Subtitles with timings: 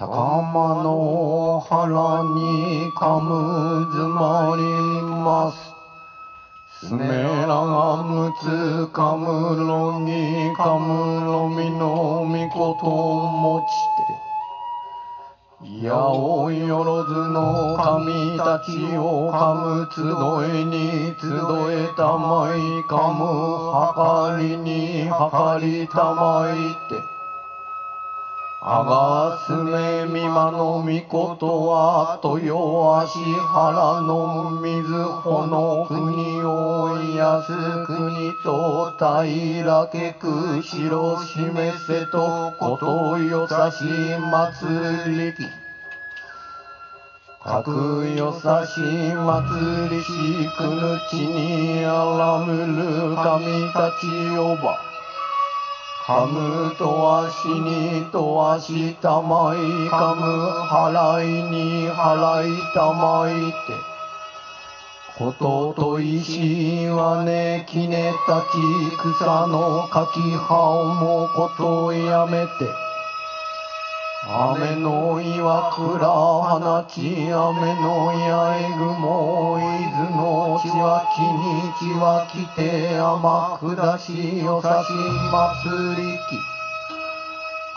[0.00, 4.62] 高間の腹にかむずまり
[5.02, 6.86] ます。
[6.86, 13.60] すめらがむつかむろぎかむろみのみことも
[15.60, 15.68] ちて。
[15.68, 20.00] いやおよろずの神たちをかむ集
[20.60, 21.28] えに集
[21.72, 23.26] えたまいかむ
[23.68, 23.92] は
[24.32, 26.56] かりにはかりたまい
[26.88, 27.19] て。
[28.62, 37.52] あがすめみまのみことは豊足原の水穂の国をやす
[37.86, 43.84] 国と平けく白示せとことよさし
[44.30, 45.48] 祭りき。
[47.42, 50.10] かくよさし祭りし
[50.58, 54.89] くぬちにあらむる神たちよば。
[56.10, 63.54] かむと足にと足たまいかむ払いに払いたまいて。
[65.16, 72.89] ことと石はねきねたち草のかき葉をもことやめて。
[74.22, 79.62] 雨の岩倉放ち雨の八重雲伊
[79.96, 84.92] 豆の血は木に血は来て天下しよさし
[85.32, 86.38] 祭りき。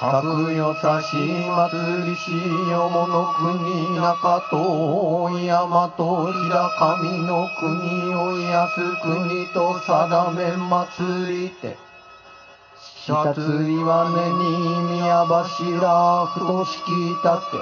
[0.00, 2.32] かくよさし祭りし
[2.68, 11.91] よもの国中と大和と平上の国を安国と定め祭りて。
[13.04, 17.58] 下つ岩根に宮柱ふとしき立て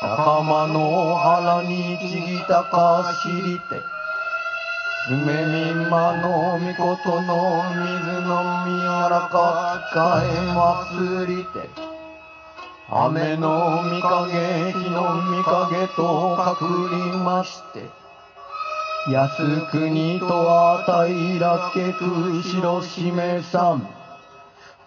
[0.00, 3.82] 高間の腹にちぎたかしりて
[5.08, 11.68] すめみまのみことの水のみやらか使え祭りて
[12.90, 17.90] 雨の御影日の御影とかくりまして
[19.12, 23.97] 安国とは平けく白しめさん。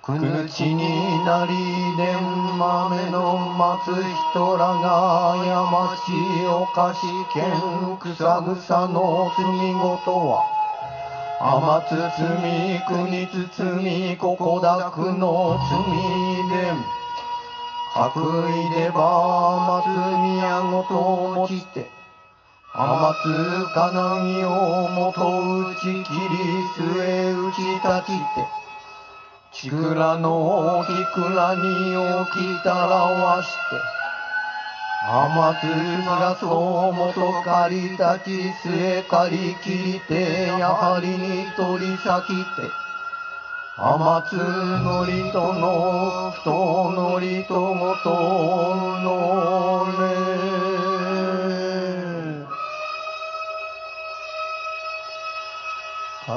[0.04, 3.94] くぬちになりでん豆の待つ
[4.34, 7.52] 人らが山地おかし県
[8.00, 10.44] 草草の罪ごとは
[11.40, 16.84] 天包み国包みここだくの罪でん
[17.94, 21.92] 白衣でば松宮ごと持ちて
[22.74, 23.92] 天津金
[24.40, 28.62] 木を元打ち切り末打ち立ちて
[29.54, 33.56] ちくらのきくらに起きたらわして、
[35.04, 42.62] 天津がそうもと借りたち末かりきりて、やはりに取り裂きて、
[43.78, 48.10] 天つのりとのふとのりとごと
[49.04, 49.41] の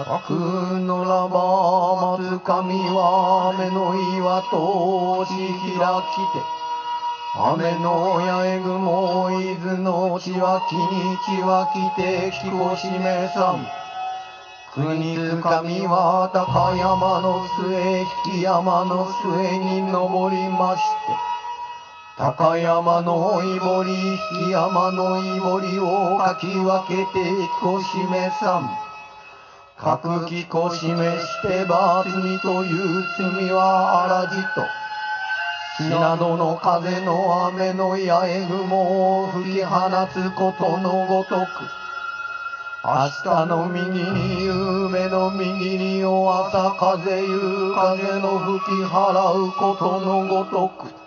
[0.04, 5.80] かくのらば松神は雨の岩と押し開
[6.12, 6.44] きて
[7.34, 13.66] 雨の八重雲伊豆の血は木に血は来て木こしめさん。
[14.74, 18.04] 国津神は高山の末
[18.34, 21.14] 引山の末に登りまして
[22.18, 28.93] 高山のいぼり引山のいぼりをかき分けて木こしめさん。
[29.76, 34.64] 各気こしめしてば罪という罪はあらじと。
[35.76, 41.48] 死などの風の雨の八重雲を吹き放つことのごとく。
[42.84, 51.03] 明日の右に夢の右に夜朝風夕風の吹き払うことのごとく。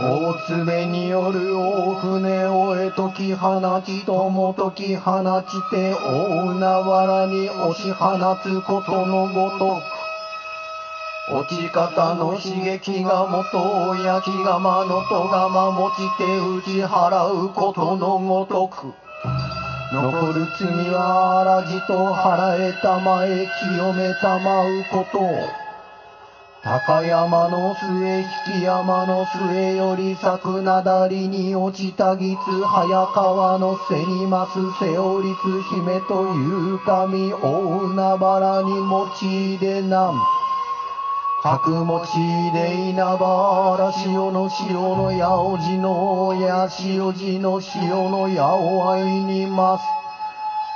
[0.00, 9.80] 大爪による大船をえとき放ちともとき放ちて大海原に押し放つことのごと
[11.28, 18.92] く落ち方の刺激が元を焼き釜のとがま持ちて打ち払うことのごとく
[19.92, 25.67] 残る罪はあらじと払えたまえ清めたまうことを
[26.64, 28.26] 高山の末
[28.56, 40.38] 引山の末より咲くなだりに落ちたぎつ早川の背にます瀬織つ姫という神大海原に用いでなん。
[41.40, 45.22] 角持ちで稲葉原潮の潮の八
[45.52, 49.84] 百路のや潮路の潮の八百合にます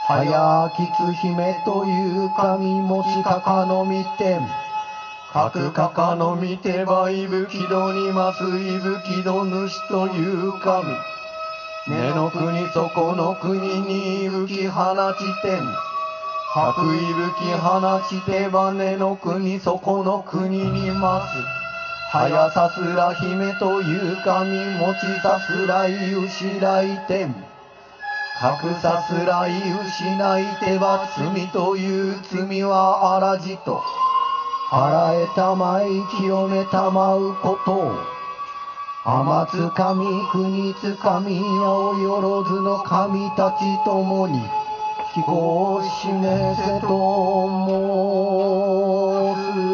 [0.06, 4.38] 早きつ姫という神持ちかかのみて
[5.32, 10.94] ん各かかの見てばいぶきどにますいぶきど主という神。
[11.88, 15.62] 根の国そこの国にいぶき放ちてん
[16.54, 21.34] 白いぶき放ちてば根の国そこの国にます
[22.16, 33.82] はやさすら姫という神持ちさすらい失いてん隠さすらい失いては罪という罪はあらじと。
[34.72, 37.72] 払えたまい清めたまうこと。
[37.72, 37.92] を
[39.04, 44.40] 天つかみ国つかみ青よろずの神たちともに
[45.12, 46.88] 気候を示せと
[49.36, 49.71] 申す。